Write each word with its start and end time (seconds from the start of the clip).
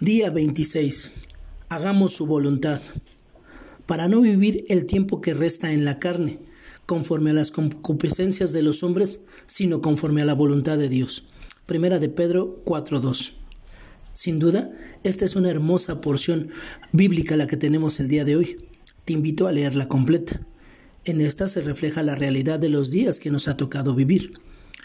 Día 0.00 0.30
26. 0.30 1.10
Hagamos 1.70 2.12
su 2.12 2.24
voluntad. 2.24 2.80
Para 3.84 4.06
no 4.06 4.20
vivir 4.20 4.62
el 4.68 4.86
tiempo 4.86 5.20
que 5.20 5.34
resta 5.34 5.72
en 5.72 5.84
la 5.84 5.98
carne, 5.98 6.38
conforme 6.86 7.30
a 7.30 7.32
las 7.32 7.50
concupiscencias 7.50 8.52
de 8.52 8.62
los 8.62 8.84
hombres, 8.84 9.22
sino 9.46 9.80
conforme 9.82 10.22
a 10.22 10.24
la 10.24 10.34
voluntad 10.34 10.78
de 10.78 10.88
Dios. 10.88 11.24
Primera 11.66 11.98
de 11.98 12.08
Pedro 12.08 12.60
4.2. 12.64 13.32
Sin 14.14 14.38
duda, 14.38 14.70
esta 15.02 15.24
es 15.24 15.34
una 15.34 15.50
hermosa 15.50 16.00
porción 16.00 16.50
bíblica 16.92 17.36
la 17.36 17.48
que 17.48 17.56
tenemos 17.56 17.98
el 17.98 18.06
día 18.06 18.24
de 18.24 18.36
hoy. 18.36 18.68
Te 19.04 19.14
invito 19.14 19.48
a 19.48 19.52
leerla 19.52 19.88
completa. 19.88 20.46
En 21.06 21.20
esta 21.20 21.48
se 21.48 21.60
refleja 21.60 22.04
la 22.04 22.14
realidad 22.14 22.60
de 22.60 22.68
los 22.68 22.92
días 22.92 23.18
que 23.18 23.32
nos 23.32 23.48
ha 23.48 23.56
tocado 23.56 23.96
vivir. 23.96 24.34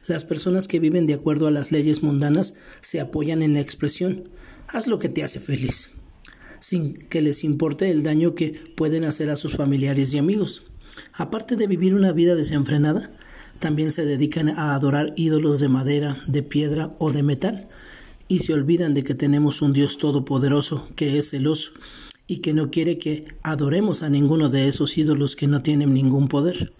Las 0.07 0.25
personas 0.25 0.67
que 0.67 0.79
viven 0.79 1.05
de 1.05 1.13
acuerdo 1.13 1.45
a 1.45 1.51
las 1.51 1.71
leyes 1.71 2.01
mundanas 2.01 2.55
se 2.81 2.99
apoyan 2.99 3.43
en 3.43 3.53
la 3.53 3.61
expresión 3.61 4.27
haz 4.73 4.87
lo 4.87 4.99
que 4.99 5.07
te 5.07 5.23
hace 5.23 5.39
feliz, 5.39 5.91
sin 6.59 6.95
que 7.07 7.21
les 7.21 7.43
importe 7.43 7.89
el 7.89 8.03
daño 8.03 8.35
que 8.35 8.59
pueden 8.75 9.05
hacer 9.05 9.29
a 9.29 9.35
sus 9.35 9.55
familiares 9.55 10.13
y 10.13 10.17
amigos. 10.17 10.63
Aparte 11.13 11.55
de 11.55 11.67
vivir 11.67 11.95
una 11.95 12.11
vida 12.11 12.35
desenfrenada, 12.35 13.11
también 13.59 13.91
se 13.91 14.05
dedican 14.05 14.49
a 14.49 14.73
adorar 14.73 15.13
ídolos 15.15 15.59
de 15.59 15.69
madera, 15.69 16.21
de 16.27 16.43
piedra 16.43 16.91
o 16.99 17.11
de 17.11 17.23
metal, 17.23 17.69
y 18.27 18.39
se 18.39 18.53
olvidan 18.53 18.93
de 18.93 19.03
que 19.03 19.15
tenemos 19.15 19.61
un 19.61 19.73
Dios 19.73 19.97
todopoderoso 19.97 20.89
que 20.95 21.17
es 21.17 21.29
celoso 21.29 21.71
y 22.25 22.37
que 22.37 22.53
no 22.53 22.71
quiere 22.71 22.97
que 22.97 23.25
adoremos 23.43 24.01
a 24.01 24.09
ninguno 24.09 24.49
de 24.49 24.67
esos 24.67 24.97
ídolos 24.97 25.35
que 25.35 25.47
no 25.47 25.61
tienen 25.61 25.93
ningún 25.93 26.27
poder. 26.27 26.73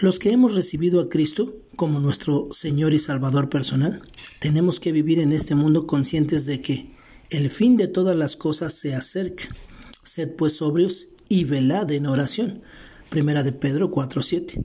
Los 0.00 0.18
que 0.18 0.32
hemos 0.32 0.56
recibido 0.56 1.00
a 1.00 1.08
Cristo 1.08 1.54
como 1.76 2.00
nuestro 2.00 2.48
Señor 2.50 2.94
y 2.94 2.98
Salvador 2.98 3.48
personal, 3.48 4.02
tenemos 4.40 4.80
que 4.80 4.90
vivir 4.90 5.20
en 5.20 5.32
este 5.32 5.54
mundo 5.54 5.86
conscientes 5.86 6.46
de 6.46 6.60
que 6.60 6.86
el 7.30 7.48
fin 7.48 7.76
de 7.76 7.86
todas 7.86 8.16
las 8.16 8.36
cosas 8.36 8.74
se 8.74 8.96
acerca. 8.96 9.44
Sed 10.02 10.34
pues 10.34 10.56
sobrios 10.56 11.06
y 11.28 11.44
velad 11.44 11.92
en 11.92 12.06
oración. 12.06 12.62
Primera 13.08 13.44
de 13.44 13.52
Pedro 13.52 13.92
4:7. 13.92 14.64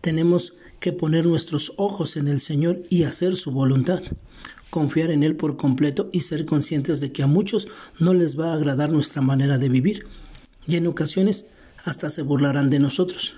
Tenemos 0.00 0.54
que 0.78 0.92
poner 0.92 1.26
nuestros 1.26 1.72
ojos 1.76 2.16
en 2.16 2.28
el 2.28 2.38
Señor 2.38 2.82
y 2.88 3.02
hacer 3.02 3.34
su 3.34 3.50
voluntad, 3.50 4.00
confiar 4.70 5.10
en 5.10 5.24
Él 5.24 5.34
por 5.34 5.56
completo 5.56 6.08
y 6.12 6.20
ser 6.20 6.46
conscientes 6.46 7.00
de 7.00 7.10
que 7.10 7.24
a 7.24 7.26
muchos 7.26 7.66
no 7.98 8.14
les 8.14 8.38
va 8.38 8.52
a 8.52 8.54
agradar 8.54 8.90
nuestra 8.90 9.22
manera 9.22 9.58
de 9.58 9.68
vivir 9.68 10.06
y 10.68 10.76
en 10.76 10.86
ocasiones 10.86 11.46
hasta 11.84 12.10
se 12.10 12.22
burlarán 12.22 12.70
de 12.70 12.78
nosotros. 12.78 13.34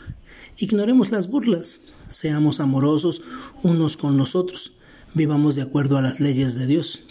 Ignoremos 0.56 1.10
las 1.10 1.28
burlas, 1.28 1.80
seamos 2.08 2.60
amorosos 2.60 3.22
unos 3.62 3.97
con 3.97 4.16
los 4.16 4.36
otros, 4.36 4.72
vivamos 5.12 5.56
de 5.56 5.62
acuerdo 5.62 5.98
a 5.98 6.02
las 6.02 6.20
leyes 6.20 6.55
de 6.55 6.66
Dios. 6.66 7.02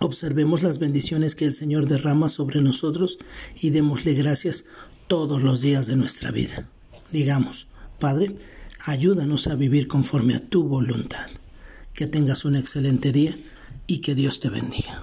Observemos 0.00 0.62
las 0.62 0.78
bendiciones 0.78 1.34
que 1.34 1.44
el 1.44 1.54
Señor 1.54 1.86
derrama 1.86 2.28
sobre 2.28 2.62
nosotros 2.62 3.18
y 3.60 3.70
démosle 3.70 4.14
gracias 4.14 4.66
todos 5.06 5.42
los 5.42 5.60
días 5.60 5.86
de 5.86 5.96
nuestra 5.96 6.30
vida. 6.30 6.68
Digamos, 7.10 7.66
Padre, 7.98 8.36
ayúdanos 8.84 9.48
a 9.48 9.54
vivir 9.54 9.88
conforme 9.88 10.34
a 10.34 10.40
tu 10.40 10.62
voluntad. 10.64 11.26
Que 11.94 12.06
tengas 12.06 12.44
un 12.44 12.54
excelente 12.54 13.12
día 13.12 13.36
y 13.86 13.98
que 13.98 14.14
Dios 14.14 14.40
te 14.40 14.50
bendiga. 14.50 15.02